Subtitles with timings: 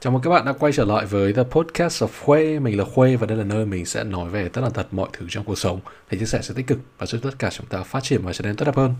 [0.00, 2.58] Chào mừng các bạn đã quay trở lại với The Podcast of Khuê.
[2.58, 5.08] Mình là Khuê và đây là nơi mình sẽ nói về tất là tật mọi
[5.12, 7.66] thứ trong cuộc sống để chia sẻ sự tích cực và giúp tất cả chúng
[7.66, 8.94] ta phát triển và trở nên tốt đẹp hơn.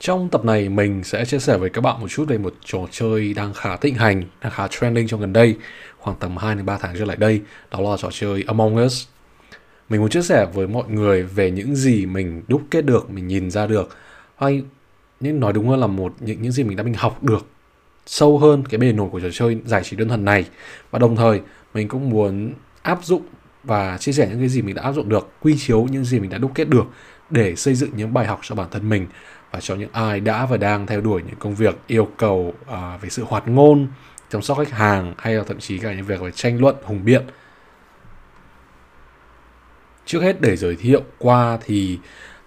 [0.00, 2.78] Trong tập này mình sẽ chia sẻ với các bạn một chút về một trò
[2.90, 5.56] chơi đang khá thịnh hành, đang khá trending trong gần đây,
[5.98, 7.40] khoảng tầm 2 đến 3 tháng trở lại đây,
[7.70, 9.06] đó là trò chơi Among Us.
[9.88, 13.28] Mình muốn chia sẻ với mọi người về những gì mình đúc kết được, mình
[13.28, 13.96] nhìn ra được,
[14.36, 14.62] hay
[15.20, 17.46] nên nói đúng hơn là một những những gì mình đã mình học được
[18.06, 20.44] sâu hơn cái bề nổi của trò chơi giải trí đơn thuần này.
[20.90, 21.40] Và đồng thời
[21.74, 22.52] mình cũng muốn
[22.82, 23.22] áp dụng
[23.64, 26.20] và chia sẻ những cái gì mình đã áp dụng được quy chiếu những gì
[26.20, 26.84] mình đã đúc kết được
[27.30, 29.06] để xây dựng những bài học cho bản thân mình
[29.50, 33.02] và cho những ai đã và đang theo đuổi những công việc yêu cầu uh,
[33.02, 33.88] về sự hoạt ngôn
[34.30, 37.04] chăm sóc khách hàng hay là thậm chí cả những việc về tranh luận hùng
[37.04, 37.22] biện.
[40.06, 41.98] Trước hết để giới thiệu qua thì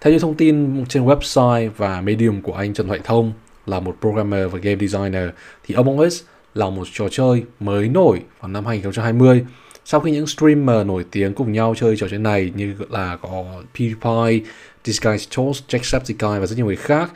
[0.01, 3.33] theo như thông tin trên website và medium của anh Trần Thoại Thông
[3.65, 5.29] là một programmer và game designer
[5.63, 6.23] thì Among Us
[6.55, 9.45] là một trò chơi mới nổi vào năm 2020
[9.85, 13.43] sau khi những streamer nổi tiếng cùng nhau chơi trò chơi này như là có
[13.75, 14.41] PewDiePie,
[14.83, 17.11] Disguise Toast, Jacksepticeye và rất nhiều người khác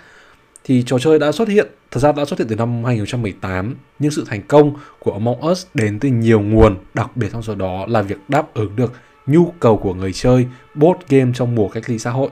[0.63, 4.11] thì trò chơi đã xuất hiện, thật ra đã xuất hiện từ năm 2018 nhưng
[4.11, 7.85] sự thành công của Among Us đến từ nhiều nguồn, đặc biệt trong số đó
[7.87, 8.93] là việc đáp ứng được
[9.27, 12.29] nhu cầu của người chơi board game trong mùa cách ly xã hội.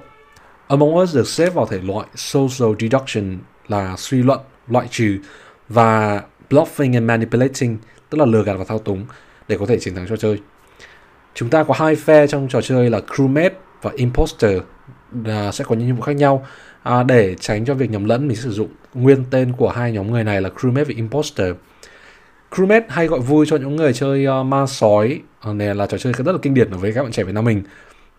[0.68, 5.18] Among Us được xếp vào thể loại social deduction là suy luận, loại trừ
[5.70, 7.78] và bluffing and manipulating,
[8.10, 9.06] tức là lừa gạt và thao túng
[9.48, 10.40] để có thể chiến thắng trò chơi.
[11.34, 13.50] Chúng ta có hai phe trong trò chơi là crewmate
[13.82, 14.62] và imposter
[15.26, 16.46] à, sẽ có những nhiệm vụ khác nhau.
[16.84, 20.12] À, để tránh cho việc nhầm lẫn, mình sử dụng nguyên tên của hai nhóm
[20.12, 21.56] người này là crewmate và imposter.
[22.52, 25.98] Crewmate hay gọi vui cho những người chơi uh, ma sói à, này là trò
[25.98, 27.64] chơi rất là kinh điển đối với các bạn trẻ Việt Nam mình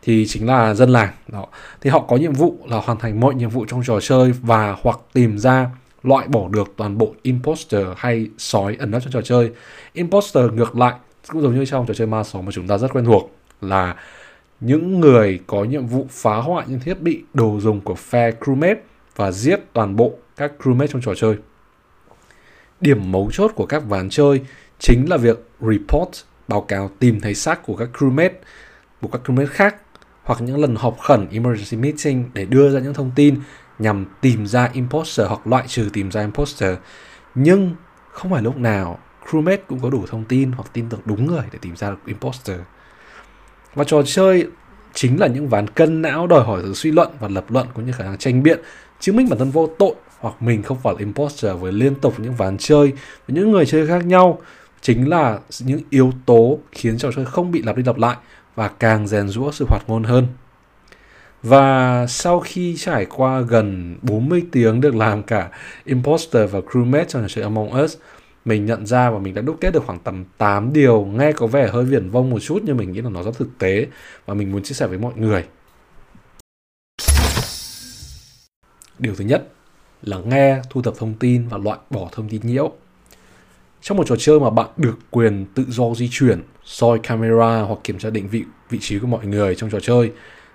[0.03, 1.47] thì chính là dân làng, đó.
[1.81, 4.77] Thì họ có nhiệm vụ là hoàn thành mọi nhiệm vụ trong trò chơi và
[4.83, 5.71] hoặc tìm ra
[6.03, 9.51] loại bỏ được toàn bộ imposter hay sói ẩn nấp trong trò chơi.
[9.93, 10.95] Imposter ngược lại,
[11.29, 13.97] cũng giống như trong trò chơi ma sói mà chúng ta rất quen thuộc, là
[14.61, 18.77] những người có nhiệm vụ phá hoại những thiết bị đồ dùng của phe crewmate
[19.17, 21.37] và giết toàn bộ các crewmate trong trò chơi.
[22.81, 24.41] Điểm mấu chốt của các ván chơi
[24.79, 26.11] chính là việc report,
[26.49, 28.31] báo cáo tìm thấy xác của các crewmate,
[29.01, 29.77] của các crewmate khác
[30.29, 33.41] hoặc những lần họp khẩn emergency meeting để đưa ra những thông tin
[33.79, 36.77] nhằm tìm ra imposter hoặc loại trừ tìm ra imposter.
[37.35, 37.75] Nhưng
[38.13, 41.43] không phải lúc nào crewmate cũng có đủ thông tin hoặc tin tưởng đúng người
[41.53, 42.57] để tìm ra được imposter.
[43.75, 44.47] Và trò chơi
[44.95, 47.87] chính là những ván cân não đòi hỏi sự suy luận và lập luận cũng
[47.87, 48.61] như khả năng tranh biện,
[49.01, 52.15] chứng minh bản thân vô tội hoặc mình không phải là imposter với liên tục
[52.21, 52.93] những ván chơi
[53.29, 54.39] với những người chơi khác nhau
[54.81, 58.17] chính là những yếu tố khiến trò chơi không bị lặp đi lặp lại
[58.59, 60.27] và càng rèn rũa sự hoạt ngôn hơn.
[61.43, 65.51] Và sau khi trải qua gần 40 tiếng được làm cả
[65.85, 67.97] Imposter và Crewmate trong trò chơi Among Us,
[68.45, 71.47] mình nhận ra và mình đã đúc kết được khoảng tầm 8 điều nghe có
[71.47, 73.87] vẻ hơi viển vông một chút nhưng mình nghĩ là nó rất thực tế
[74.27, 75.45] và mình muốn chia sẻ với mọi người.
[78.99, 79.49] Điều thứ nhất
[80.03, 82.73] là nghe, thu thập thông tin và loại bỏ thông tin nhiễu.
[83.83, 87.79] Trong một trò chơi mà bạn được quyền tự do di chuyển, soi camera hoặc
[87.85, 90.13] kiểm tra định vị vị trí của mọi người trong trò chơi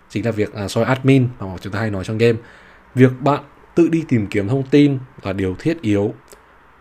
[0.09, 2.37] chính là việc à, soi admin mà chúng ta hay nói trong game.
[2.95, 3.43] Việc bạn
[3.75, 6.13] tự đi tìm kiếm thông tin là điều thiết yếu.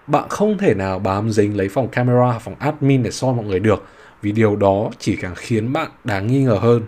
[0.06, 3.60] Bạn không thể nào bám dính lấy phòng camera, phòng admin để soi mọi người
[3.60, 3.84] được
[4.22, 6.82] vì điều đó chỉ càng khiến bạn đáng nghi ngờ hơn.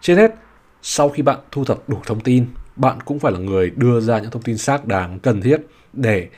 [0.00, 0.34] Trên hết,
[0.82, 2.46] sau khi bạn thu thập đủ thông tin,
[2.76, 5.60] bạn cũng phải là người đưa ra những thông tin xác đáng cần thiết
[5.92, 6.28] để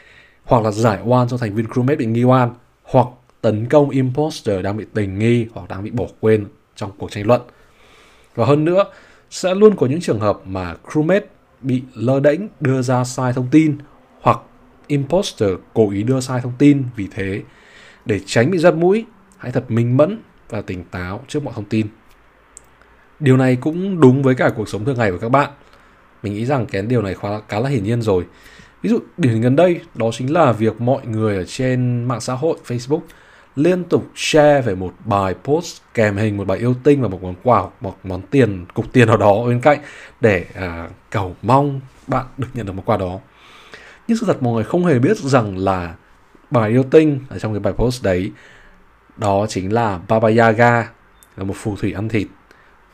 [0.49, 3.07] hoặc là giải oan cho thành viên crewmate bị nghi oan hoặc
[3.41, 7.27] tấn công imposter đang bị tình nghi hoặc đang bị bỏ quên trong cuộc tranh
[7.27, 7.43] luận.
[8.35, 8.85] Và hơn nữa,
[9.31, 11.21] sẽ luôn có những trường hợp mà crewmate
[11.61, 13.79] bị lơ đễnh đưa ra sai thông tin
[14.21, 14.39] hoặc
[14.87, 17.43] imposter cố ý đưa sai thông tin vì thế
[18.05, 19.05] để tránh bị giật mũi
[19.37, 20.19] hãy thật minh mẫn
[20.49, 21.87] và tỉnh táo trước mọi thông tin.
[23.21, 25.51] Điều này cũng đúng với cả cuộc sống thường ngày của các bạn.
[26.23, 28.25] Mình nghĩ rằng cái điều này khá, khá là hiển nhiên rồi.
[28.83, 32.21] Ví dụ điển hình gần đây đó chính là việc mọi người ở trên mạng
[32.21, 33.01] xã hội Facebook
[33.57, 37.23] liên tục share về một bài post kèm hình một bài yêu tinh và một
[37.23, 39.79] món quà hoặc một món tiền cục tiền nào đó bên cạnh
[40.21, 43.19] để à, cầu mong bạn được nhận được món quà đó.
[44.09, 45.95] Nhưng sự thật mọi người không hề biết rằng là
[46.51, 48.33] bài yêu tinh ở trong cái bài post đấy
[49.17, 50.91] đó chính là Baba Yaga
[51.37, 52.27] là một phù thủy ăn thịt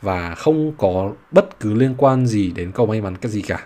[0.01, 3.65] và không có bất cứ liên quan gì đến cầu may mắn cái gì cả.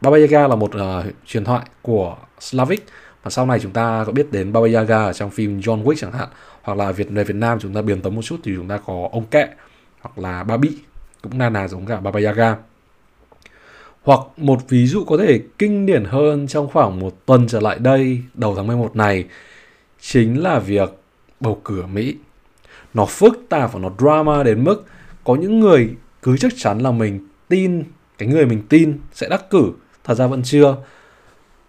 [0.00, 2.86] Baba Yaga là một ờ, uh, truyền thoại của Slavic.
[3.22, 5.94] Và sau này chúng ta có biết đến Baba Yaga ở trong phim John Wick
[5.98, 6.28] chẳng hạn
[6.62, 8.78] hoặc là Việt về Việt Nam chúng ta biến tấm một chút thì chúng ta
[8.86, 9.48] có ông kẹ
[10.00, 10.78] hoặc là ba bị
[11.22, 12.56] cũng na nà giống cả Baba Yaga
[14.02, 17.78] hoặc một ví dụ có thể kinh điển hơn trong khoảng một tuần trở lại
[17.78, 19.24] đây đầu tháng 11 này
[20.00, 20.90] chính là việc
[21.40, 22.16] bầu cử ở Mỹ.
[22.94, 24.84] Nó phức tạp và nó drama đến mức
[25.24, 25.90] có những người
[26.22, 27.84] cứ chắc chắn là mình tin
[28.18, 29.72] cái người mình tin sẽ đắc cử,
[30.10, 30.76] thật ra vẫn chưa.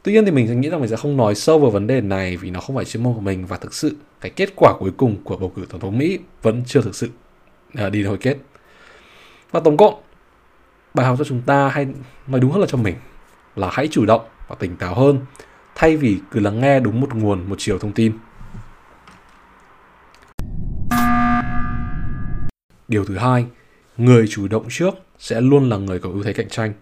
[0.04, 2.38] Tuy nhiên thì mình nghĩ rằng mình sẽ không nói sâu vào vấn đề này
[2.38, 4.92] vì nó không phải chuyên môn của mình và thực sự cái kết quả cuối
[4.98, 7.10] cùng của bầu cử tổng thống Mỹ vẫn chưa thực sự
[7.74, 8.38] à, đi đến hồi kết.
[9.52, 10.02] Và tổng cộng
[10.94, 11.88] bài học cho chúng ta hay
[12.28, 12.96] nói đúng hơn là cho mình
[13.56, 15.20] là hãy chủ động và tỉnh táo hơn
[15.76, 18.14] thay vì cứ lắng nghe đúng một nguồn một chiều thông tin.
[22.88, 23.46] Điều thứ hai,
[23.98, 26.74] người chủ động trước sẽ luôn là người có ưu thế cạnh tranh.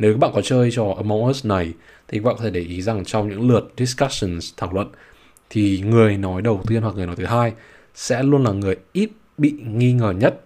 [0.00, 1.72] Nếu các bạn có chơi trò Among Us này
[2.08, 4.88] thì các bạn có thể để ý rằng trong những lượt discussions thảo luận
[5.50, 7.52] thì người nói đầu tiên hoặc người nói thứ hai
[7.94, 10.44] sẽ luôn là người ít bị nghi ngờ nhất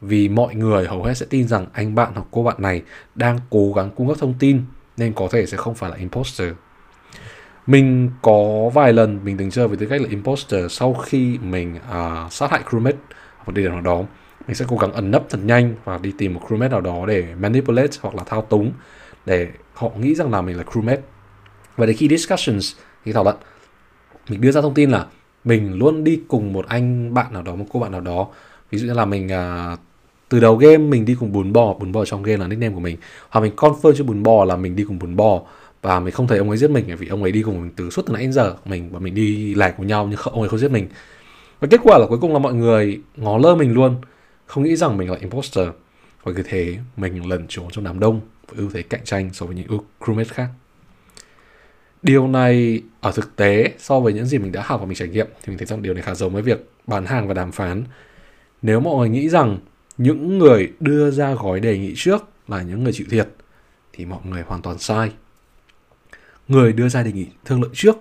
[0.00, 2.82] vì mọi người hầu hết sẽ tin rằng anh bạn hoặc cô bạn này
[3.14, 4.62] đang cố gắng cung cấp thông tin
[4.96, 6.52] nên có thể sẽ không phải là imposter.
[7.66, 11.76] Mình có vài lần mình từng chơi với tư cách là imposter sau khi mình
[11.76, 12.92] uh, sát hại crewmate
[13.46, 14.04] một địa điểm nào đó
[14.50, 17.06] mình sẽ cố gắng ẩn nấp thật nhanh và đi tìm một crewmate nào đó
[17.06, 18.72] để manipulate hoặc là thao túng
[19.26, 20.98] để họ nghĩ rằng là mình là crewmate.
[21.76, 22.72] Và đến khi discussions
[23.04, 23.36] khi thảo luận
[24.28, 25.06] mình đưa ra thông tin là
[25.44, 28.26] mình luôn đi cùng một anh bạn nào đó một cô bạn nào đó.
[28.70, 29.78] Ví dụ như là mình uh,
[30.28, 32.80] từ đầu game mình đi cùng bún bò bún bò trong game là nickname của
[32.80, 32.96] mình.
[33.28, 35.42] Hoặc mình confirm cho bún bò là mình đi cùng bún bò
[35.82, 37.90] và mình không thấy ông ấy giết mình vì ông ấy đi cùng mình từ
[37.90, 40.42] suốt từ nãy đến giờ mình và mình đi lẻ cùng nhau nhưng không, ông
[40.42, 40.88] ấy không giết mình.
[41.60, 43.96] Và kết quả là cuối cùng là mọi người ngó lơ mình luôn
[44.50, 45.68] không nghĩ rằng mình là imposter
[46.22, 49.46] và cứ thế mình lẩn trốn trong đám đông với ưu thế cạnh tranh so
[49.46, 50.48] với những crewmate khác.
[52.02, 55.08] Điều này ở thực tế so với những gì mình đã học và mình trải
[55.08, 57.52] nghiệm thì mình thấy rằng điều này khá giống với việc bán hàng và đàm
[57.52, 57.84] phán.
[58.62, 59.58] Nếu mọi người nghĩ rằng
[59.98, 63.28] những người đưa ra gói đề nghị trước là những người chịu thiệt
[63.92, 65.12] thì mọi người hoàn toàn sai.
[66.48, 67.96] Người đưa ra đề nghị thương lượng trước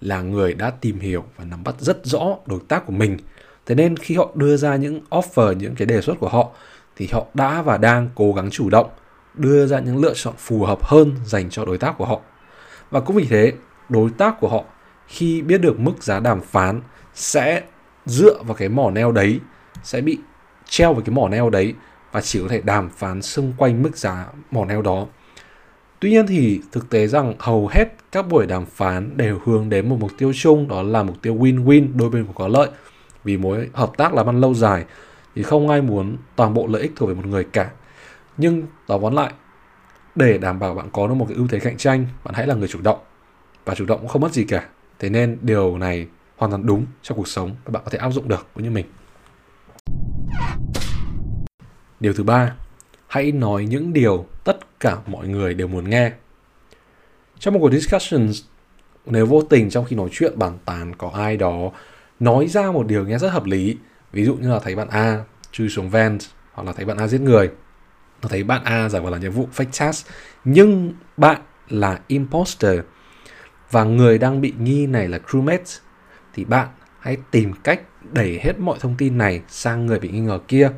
[0.00, 3.18] là người đã tìm hiểu và nắm bắt rất rõ đối tác của mình
[3.66, 6.50] thế nên khi họ đưa ra những offer, những cái đề xuất của họ,
[6.96, 8.90] thì họ đã và đang cố gắng chủ động
[9.34, 12.20] đưa ra những lựa chọn phù hợp hơn dành cho đối tác của họ
[12.90, 13.52] và cũng vì thế,
[13.88, 14.64] đối tác của họ
[15.06, 16.80] khi biết được mức giá đàm phán
[17.14, 17.62] sẽ
[18.06, 19.40] dựa vào cái mỏ neo đấy,
[19.82, 20.18] sẽ bị
[20.68, 21.74] treo vào cái mỏ neo đấy
[22.12, 25.06] và chỉ có thể đàm phán xung quanh mức giá mỏ neo đó.
[26.00, 29.88] Tuy nhiên thì thực tế rằng hầu hết các buổi đàm phán đều hướng đến
[29.88, 32.68] một mục tiêu chung, đó là mục tiêu win-win, đôi bên cùng có lợi.
[33.24, 34.84] Vì mối hợp tác làm ăn lâu dài
[35.34, 37.70] thì không ai muốn toàn bộ lợi ích thuộc về một người cả.
[38.36, 39.32] Nhưng tóm vón lại,
[40.14, 42.54] để đảm bảo bạn có được một cái ưu thế cạnh tranh, bạn hãy là
[42.54, 42.98] người chủ động.
[43.64, 44.68] Và chủ động cũng không mất gì cả.
[44.98, 46.06] Thế nên điều này
[46.36, 48.70] hoàn toàn đúng trong cuộc sống và bạn có thể áp dụng được cũng như
[48.70, 48.86] mình.
[52.00, 52.54] Điều thứ ba,
[53.06, 56.12] hãy nói những điều tất cả mọi người đều muốn nghe.
[57.38, 58.28] Trong một cuộc discussion,
[59.06, 61.70] nếu vô tình trong khi nói chuyện bàn tán có ai đó
[62.20, 63.76] nói ra một điều nghe rất hợp lý,
[64.12, 66.20] ví dụ như là thấy bạn A chui xuống vent
[66.52, 67.50] hoặc là thấy bạn A giết người,
[68.22, 70.06] nó thấy bạn A giải vào là nhiệm vụ fake task,
[70.44, 72.80] nhưng bạn là imposter
[73.70, 75.80] và người đang bị nghi này là crewmate
[76.34, 76.68] thì bạn
[77.00, 77.80] hãy tìm cách
[78.12, 80.70] đẩy hết mọi thông tin này sang người bị nghi ngờ kia.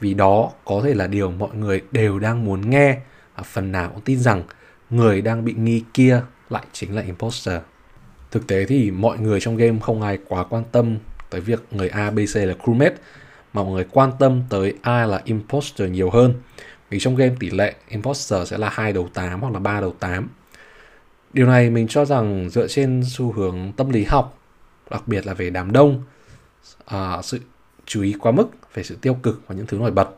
[0.00, 2.98] Vì đó có thể là điều mọi người đều đang muốn nghe
[3.36, 4.42] và phần nào cũng tin rằng
[4.90, 7.60] người đang bị nghi kia lại chính là imposter.
[8.36, 10.96] Thực tế thì mọi người trong game không ai quá quan tâm
[11.30, 12.92] tới việc người A, B, C là crewmate
[13.52, 16.34] mà mọi người quan tâm tới ai là imposter nhiều hơn.
[16.90, 19.94] Vì trong game tỷ lệ imposter sẽ là hai đầu 8 hoặc là ba đầu
[20.00, 20.28] 8.
[21.32, 24.38] Điều này mình cho rằng dựa trên xu hướng tâm lý học,
[24.90, 26.02] đặc biệt là về đám đông,
[26.84, 27.40] à, sự
[27.86, 30.08] chú ý quá mức về sự tiêu cực và những thứ nổi bật.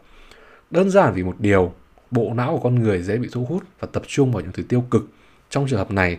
[0.70, 1.72] Đơn giản vì một điều,
[2.10, 4.62] bộ não của con người dễ bị thu hút và tập trung vào những thứ
[4.62, 5.08] tiêu cực.
[5.50, 6.18] Trong trường hợp này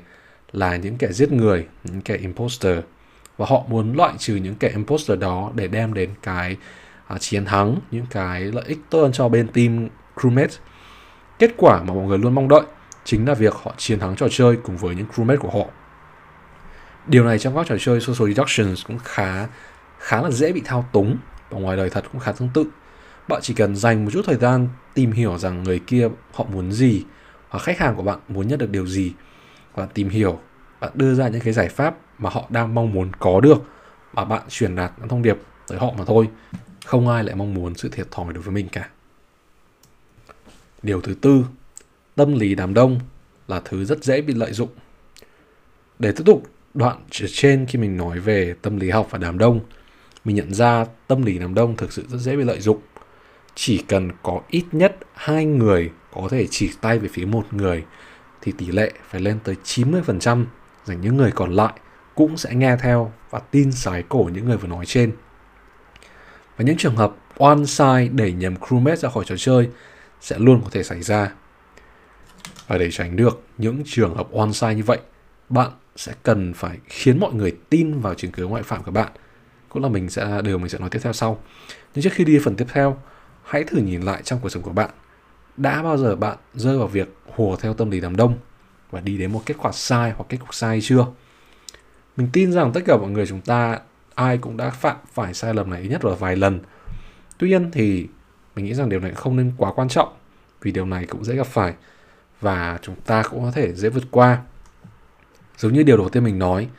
[0.51, 2.79] là những kẻ giết người, những kẻ imposter
[3.38, 6.58] và họ muốn loại trừ những kẻ imposter đó để đem đến cái
[7.08, 10.58] à, uh, chiến thắng, những cái lợi ích tốt hơn cho bên team crewmate.
[11.39, 12.62] Kết quả mà mọi người luôn mong đợi
[13.03, 15.65] chính là việc họ chiến thắng trò chơi cùng với những crewmate của họ.
[17.08, 19.48] Điều này trong các trò chơi social deductions cũng khá
[20.00, 21.18] khá là dễ bị thao túng
[21.50, 22.65] và ngoài đời thật cũng khá tương tự.
[23.27, 26.72] Bạn chỉ cần dành một chút thời gian tìm hiểu rằng người kia họ muốn
[26.72, 27.03] gì
[27.50, 29.13] hoặc khách hàng của bạn muốn nhận được điều gì
[29.80, 30.40] và tìm hiểu
[30.80, 33.58] bạn đưa ra những cái giải pháp mà họ đang mong muốn có được
[34.14, 36.28] mà bạn truyền đạt những thông điệp tới họ mà thôi.
[36.86, 38.90] Không ai lại mong muốn sự thiệt thòi đối với mình cả.
[40.84, 41.46] Điều thứ tư,
[42.16, 43.00] tâm lý đám đông
[43.48, 44.70] là thứ rất dễ bị lợi dụng.
[46.00, 46.44] Để tiếp tục
[46.74, 49.60] đoạn trên khi mình nói về tâm lý học và đám đông
[50.26, 52.80] mình nhận ra tâm lý đám đông thực sự rất dễ bị lợi dụng.
[53.56, 57.84] Chỉ cần có ít nhất hai người có thể chỉ tay về phía một người
[58.41, 60.46] thì tỷ lệ phải lên tới 90%
[60.86, 61.74] dành những người còn lại
[62.15, 65.12] cũng sẽ nghe theo và tin sái cổ những người vừa nói trên.
[66.58, 69.69] Và những trường hợp one side đẩy nhầm crewmate ra khỏi trò chơi
[70.22, 71.31] sẽ luôn có thể xảy ra.
[72.67, 75.00] Và để tránh được những trường hợp one side như vậy,
[75.50, 79.12] bạn sẽ cần phải khiến mọi người tin vào chứng cứ ngoại phạm của bạn.
[79.69, 81.43] Cũng là mình sẽ điều mình sẽ nói tiếp theo sau.
[81.96, 83.01] Nhưng trước khi đi phần tiếp theo,
[83.43, 84.89] hãy thử nhìn lại trong cuộc sống của bạn.
[85.60, 88.38] Đã bao giờ bạn rơi vào việc hùa theo tâm lý đám đông
[88.92, 91.06] và đi đến một kết quả sai hoặc kết cục sai chưa?
[92.18, 93.80] Mình tin rằng tất cả mọi người chúng ta
[94.16, 96.60] ai cũng đã phạm phải sai lầm này ít nhất là vài lần.
[97.38, 98.08] Tuy nhiên thì
[98.56, 100.13] mình nghĩ rằng điều này không nên quá quan trọng
[100.62, 101.74] vì điều này cũng dễ gặp phải
[102.42, 104.42] và chúng ta cũng có thể dễ vượt qua.
[105.58, 106.70] Giống như điều đầu tiên mình nói,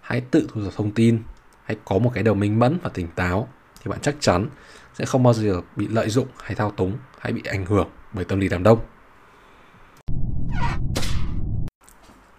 [0.00, 1.22] hãy tự thu thập thông tin,
[1.64, 3.48] hãy có một cái đầu minh mẫn và tỉnh táo
[3.82, 4.48] thì bạn chắc chắn
[4.94, 8.24] sẽ không bao giờ bị lợi dụng hay thao túng hay bị ảnh hưởng bởi
[8.24, 8.80] tâm lý đám đông.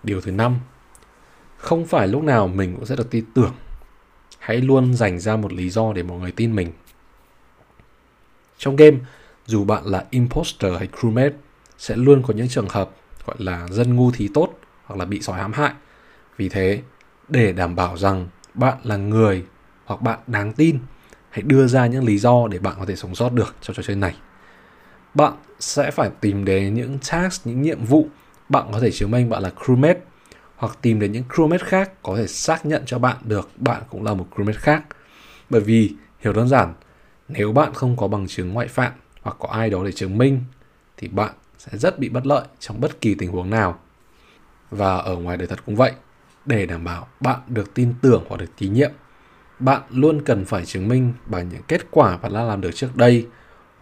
[0.04, 0.56] Điều thứ năm,
[1.58, 3.54] không phải lúc nào mình cũng sẽ được tin tưởng.
[4.40, 6.72] Hãy luôn dành ra một lý do để mọi người tin mình.
[8.58, 8.98] Trong game,
[9.46, 11.32] dù bạn là imposter hay crewmate,
[11.78, 12.90] sẽ luôn có những trường hợp
[13.26, 15.74] gọi là dân ngu thì tốt hoặc là bị sói hãm hại.
[16.38, 16.82] Vì thế,
[17.28, 19.46] để đảm bảo rằng bạn là người
[19.86, 20.80] hoặc bạn đáng tin,
[21.30, 23.84] hãy đưa ra những lý do để bạn có thể sống sót được trong trò
[23.84, 24.16] chơi này.
[25.14, 28.08] Bạn sẽ phải tìm đến những task, những nhiệm vụ
[28.50, 29.96] bạn có thể chứng minh bạn là crewmate
[30.56, 34.04] hoặc tìm đến những crewmate khác có thể xác nhận cho bạn được bạn cũng
[34.04, 34.84] là một crewmate khác.
[35.50, 36.74] Bởi vì, hiểu đơn giản,
[37.28, 40.44] nếu bạn không có bằng chứng ngoại phạm hoặc có ai đó để chứng minh
[40.98, 43.80] thì bạn sẽ rất bị bất lợi trong bất kỳ tình huống nào.
[44.72, 45.92] Và ở ngoài đời thật cũng vậy.
[46.46, 48.92] Để đảm bảo bạn được tin tưởng hoặc được tín nhiệm,
[49.60, 52.96] bạn luôn cần phải chứng minh bằng những kết quả bạn đã làm được trước
[52.96, 53.28] đây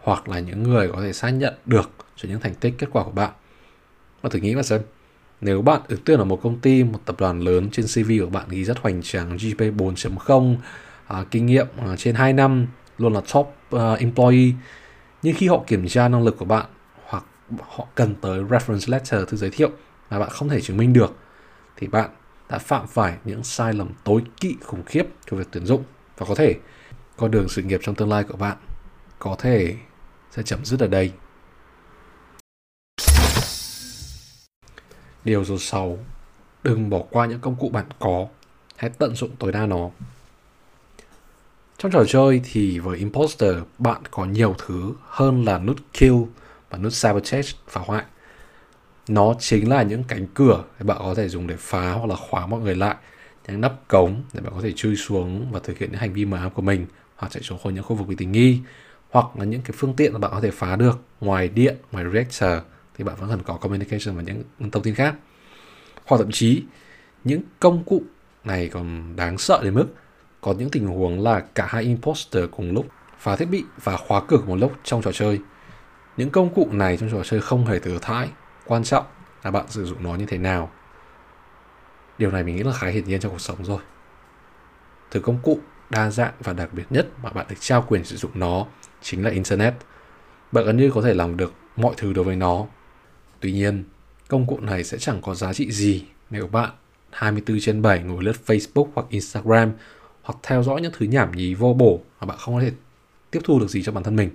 [0.08, 3.04] hoặc là những người có thể xác nhận được cho những thành tích kết quả
[3.04, 3.32] của bạn.
[4.22, 4.82] Và thử nghĩ mà xem,
[5.42, 8.30] nếu bạn ứng tuyển ở một công ty, một tập đoàn lớn trên CV của
[8.30, 10.56] bạn ghi rất hoành tráng GPA 4.0,
[11.08, 14.52] à, kinh nghiệm à, trên 2 năm, luôn là top uh, employee.
[15.22, 16.66] Nhưng khi họ kiểm tra năng lực của bạn
[17.06, 17.24] hoặc
[17.70, 19.70] họ cần tới reference letter thư giới thiệu
[20.10, 21.16] mà bạn không thể chứng minh được
[21.78, 22.10] thì bạn
[22.50, 25.84] đã phạm phải những sai lầm tối kỵ khủng khiếp cho việc tuyển dụng
[26.18, 26.56] và có thể
[27.18, 28.58] con đường sự nghiệp trong tương lai của bạn
[29.20, 29.76] có thể
[30.38, 31.12] sẽ chấm dứt ở đây.
[35.24, 35.98] Điều số 6.
[36.64, 38.28] Đừng bỏ qua những công cụ bạn có,
[38.76, 39.90] hãy tận dụng tối đa nó.
[41.78, 46.16] Trong trò chơi thì với Imposter bạn có nhiều thứ hơn là nút kill
[46.70, 48.06] và nút sabotage phá hoại.
[49.08, 52.16] Nó chính là những cánh cửa để bạn có thể dùng để phá hoặc là
[52.16, 52.96] khóa mọi người lại,
[53.48, 56.26] những nắp cống để bạn có thể chui xuống và thực hiện những hành vi
[56.26, 58.60] mờ ám của mình hoặc chạy trốn khỏi những khu vực bị tình nghi
[59.10, 62.06] hoặc là những cái phương tiện mà bạn có thể phá được ngoài điện, ngoài
[62.14, 62.64] reactor
[62.98, 65.16] thì bạn vẫn cần có communication và những thông tin khác.
[66.06, 66.64] Hoặc thậm chí
[67.24, 68.02] những công cụ
[68.44, 69.88] này còn đáng sợ đến mức
[70.42, 72.88] có những tình huống là cả hai imposter cùng lúc
[73.20, 75.40] phá thiết bị và khóa cửa một lúc trong trò chơi.
[76.18, 78.30] Những công cụ này trong trò chơi không hề thừa thãi,
[78.66, 79.06] quan trọng
[79.44, 80.72] là bạn sử dụng nó như thế nào.
[82.18, 83.80] Điều này mình nghĩ là khá hiển nhiên trong cuộc sống rồi.
[85.10, 85.60] từ công cụ
[85.90, 88.66] đa dạng và đặc biệt nhất mà bạn được trao quyền sử dụng nó
[89.02, 89.74] chính là Internet.
[90.52, 92.66] Bạn gần như có thể làm được mọi thứ đối với nó.
[93.40, 93.84] Tuy nhiên,
[94.28, 96.70] công cụ này sẽ chẳng có giá trị gì nếu bạn
[97.12, 99.72] 24 trên 7 ngồi lướt Facebook hoặc Instagram
[100.22, 102.72] hoặc theo dõi những thứ nhảm nhí vô bổ mà bạn không có thể
[103.32, 104.30] tiếp thu được gì cho bản thân mình.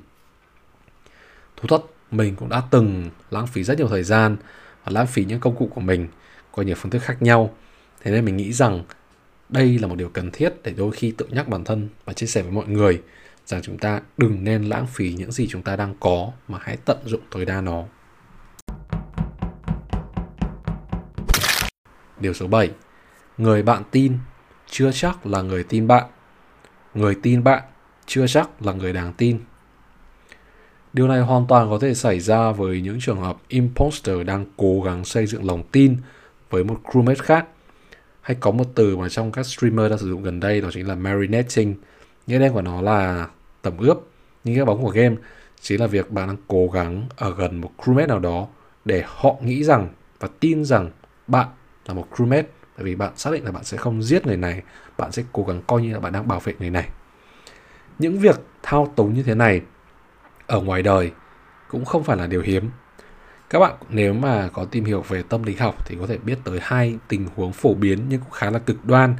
[1.56, 4.36] Thú thật, mình cũng đã từng lãng phí rất nhiều thời gian
[4.84, 6.08] và lãng phí những công cụ của mình
[6.50, 7.54] qua nhiều phương thức khác nhau.
[8.02, 8.82] Thế nên mình nghĩ rằng
[9.52, 12.26] đây là một điều cần thiết để đôi khi tự nhắc bản thân và chia
[12.26, 13.02] sẻ với mọi người
[13.46, 16.76] rằng chúng ta đừng nên lãng phí những gì chúng ta đang có mà hãy
[16.84, 17.84] tận dụng tối đa nó.
[22.20, 22.70] Điều số 7.
[23.38, 24.18] Người bạn tin
[24.66, 26.04] chưa chắc là người tin bạn.
[26.94, 27.62] Người tin bạn
[28.06, 29.38] chưa chắc là người đáng tin.
[30.92, 34.82] Điều này hoàn toàn có thể xảy ra với những trường hợp imposter đang cố
[34.82, 35.96] gắng xây dựng lòng tin
[36.50, 37.46] với một crewmate khác.
[38.22, 40.88] Hay có một từ mà trong các streamer đang sử dụng gần đây đó chính
[40.88, 41.74] là marinating.
[42.26, 43.28] Nghĩa đen của nó là
[43.62, 43.98] tẩm ướp.
[44.44, 45.16] Nhưng cái bóng của game
[45.60, 48.48] chính là việc bạn đang cố gắng ở gần một crewmate nào đó
[48.84, 49.88] để họ nghĩ rằng
[50.20, 50.90] và tin rằng
[51.26, 51.46] bạn
[51.86, 52.44] là một crewmate
[52.76, 54.62] tại vì bạn xác định là bạn sẽ không giết người này,
[54.98, 56.88] bạn sẽ cố gắng coi như là bạn đang bảo vệ người này
[57.98, 59.60] những việc thao túng như thế này
[60.46, 61.12] ở ngoài đời
[61.68, 62.70] cũng không phải là điều hiếm
[63.52, 66.38] các bạn nếu mà có tìm hiểu về tâm lý học thì có thể biết
[66.44, 69.16] tới hai tình huống phổ biến nhưng cũng khá là cực đoan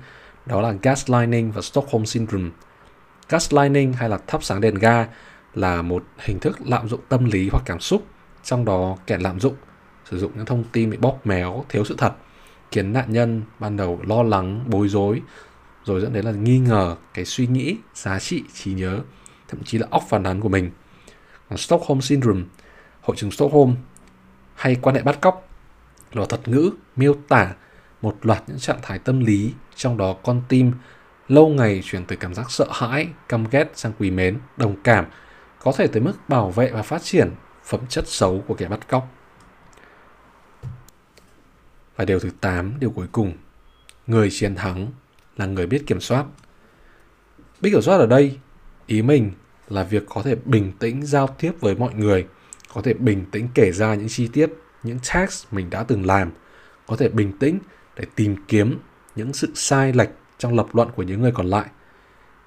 [0.46, 2.50] đó là gaslighting và Stockholm syndrome
[3.28, 5.06] gaslighting hay là thắp sáng đèn ga
[5.54, 8.06] là một hình thức lạm dụng tâm lý hoặc cảm xúc
[8.44, 9.54] trong đó kẻ lạm dụng
[10.10, 12.12] sử dụng những thông tin bị bóp méo thiếu sự thật
[12.72, 15.22] khiến nạn nhân ban đầu lo lắng, bối rối,
[15.84, 19.00] rồi dẫn đến là nghi ngờ cái suy nghĩ, giá trị, trí nhớ,
[19.48, 20.70] thậm chí là óc phản án của mình.
[21.48, 22.42] Còn Stockholm Syndrome,
[23.00, 23.74] hội chứng Stockholm
[24.62, 25.48] hay quan hệ bắt cóc
[26.12, 27.54] là thuật ngữ miêu tả
[28.02, 30.72] một loạt những trạng thái tâm lý trong đó con tim
[31.28, 35.04] lâu ngày chuyển từ cảm giác sợ hãi, căm ghét sang quý mến, đồng cảm,
[35.62, 37.30] có thể tới mức bảo vệ và phát triển
[37.64, 39.08] phẩm chất xấu của kẻ bắt cóc.
[41.96, 43.32] Và điều thứ 8, điều cuối cùng,
[44.06, 44.86] người chiến thắng
[45.36, 46.24] là người biết kiểm soát.
[47.60, 48.38] Biết kiểm soát ở đây,
[48.86, 49.32] ý mình
[49.68, 52.26] là việc có thể bình tĩnh giao tiếp với mọi người,
[52.74, 54.50] có thể bình tĩnh kể ra những chi tiết,
[54.82, 56.30] những task mình đã từng làm,
[56.86, 57.58] có thể bình tĩnh
[57.96, 58.78] để tìm kiếm
[59.16, 61.66] những sự sai lệch trong lập luận của những người còn lại.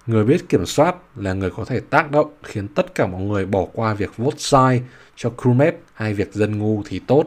[0.08, 3.46] Người biết kiểm soát là người có thể tác động khiến tất cả mọi người
[3.46, 4.84] bỏ qua việc vote sai
[5.16, 7.26] cho crewmate hay việc dân ngu thì tốt.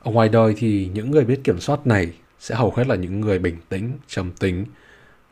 [0.00, 3.20] Ở ngoài đời thì những người biết kiểm soát này sẽ hầu hết là những
[3.20, 4.64] người bình tĩnh, trầm tính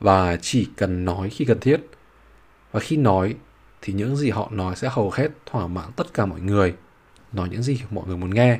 [0.00, 1.80] và chỉ cần nói khi cần thiết.
[2.72, 3.34] Và khi nói
[3.82, 6.74] thì những gì họ nói sẽ hầu hết thỏa mãn tất cả mọi người,
[7.32, 8.58] nói những gì mọi người muốn nghe.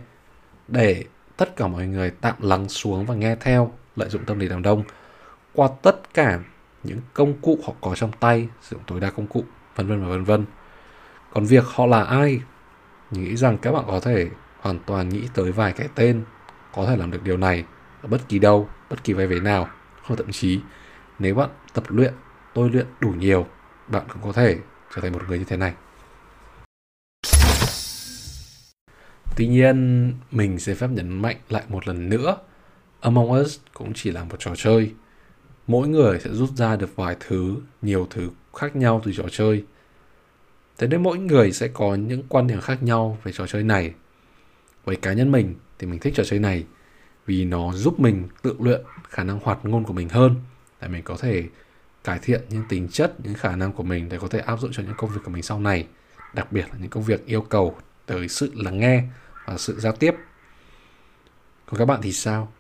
[0.69, 1.05] Để
[1.37, 4.63] tất cả mọi người tạm lắng xuống và nghe theo, lợi dụng tâm lý đám
[4.63, 4.83] đông.
[5.53, 6.41] Qua tất cả
[6.85, 9.45] những công cụ họ có trong tay, sử dụng tối đa công cụ,
[9.77, 10.45] vân vân và vân vân.
[11.33, 12.41] Còn việc họ là ai,
[13.11, 14.29] nghĩ rằng các bạn có thể
[14.61, 16.25] hoàn toàn nghĩ tới vài cái tên
[16.75, 17.65] có thể làm được điều này
[18.03, 19.69] ở bất kỳ đâu, bất kỳ vai vế nào,
[20.03, 20.61] hoặc thậm chí
[21.19, 22.15] nếu bạn tập luyện,
[22.55, 23.47] tôi luyện đủ nhiều,
[23.89, 24.59] bạn cũng có thể
[24.97, 25.75] trở thành một người như thế này.
[29.37, 32.39] Tuy nhiên, mình sẽ phép nhấn mạnh lại một lần nữa,
[33.01, 34.93] Among Us cũng chỉ là một trò chơi.
[35.67, 39.65] Mỗi người sẽ rút ra được vài thứ, nhiều thứ khác nhau từ trò chơi.
[40.79, 43.95] Thế nên mỗi người sẽ có những quan điểm khác nhau về trò chơi này.
[44.85, 46.65] Với cá nhân mình thì mình thích trò chơi này
[47.27, 50.35] vì nó giúp mình tự luyện khả năng hoạt ngôn của mình hơn
[50.81, 51.45] để mình có thể
[52.07, 54.73] cải thiện những tính chất, những khả năng của mình để có thể áp dụng
[54.73, 55.87] cho những công việc của mình sau này.
[56.35, 59.05] Đặc biệt là những công việc yêu cầu tới sự lắng nghe
[59.47, 60.15] và sự giao tiếp.
[61.67, 62.53] Còn các bạn thì sao?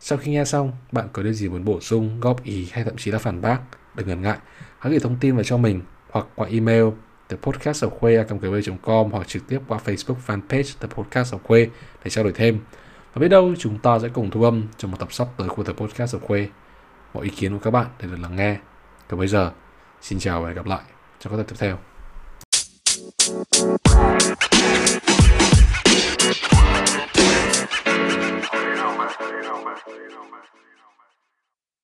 [0.00, 2.96] Sau khi nghe xong, bạn có điều gì muốn bổ sung, góp ý hay thậm
[2.96, 3.58] chí là phản bác?
[3.94, 4.38] Đừng ngần ngại,
[4.78, 5.80] hãy gửi thông tin vào cho mình
[6.10, 6.84] hoặc qua email
[7.28, 8.24] the podcast ở quê
[8.82, 11.68] com hoặc trực tiếp qua Facebook fanpage The Podcast ở quê
[12.04, 12.58] để trao đổi thêm.
[13.14, 15.64] Và biết đâu chúng ta sẽ cùng thu âm trong một tập sắp tới của
[15.64, 16.48] The Podcast ở quê.
[17.14, 18.56] Mọi ý kiến của các bạn để được lắng nghe.
[19.08, 19.52] Còn bây giờ,
[20.00, 20.82] xin chào và hẹn gặp lại
[21.18, 21.78] trong các tập tiếp theo.
[28.56, 29.76] you know, man.
[29.86, 30.65] You know, man.